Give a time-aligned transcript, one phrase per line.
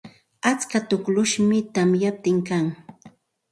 [0.51, 2.65] Atska tukllum tamyaptin kan.